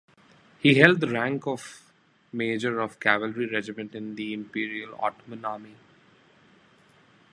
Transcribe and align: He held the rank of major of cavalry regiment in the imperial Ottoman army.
He 0.57 0.73
held 0.79 0.99
the 0.99 1.09
rank 1.11 1.45
of 1.45 1.93
major 2.33 2.79
of 2.79 2.99
cavalry 2.99 3.45
regiment 3.45 3.93
in 3.93 4.15
the 4.15 4.33
imperial 4.33 4.95
Ottoman 4.99 5.45
army. 5.45 5.75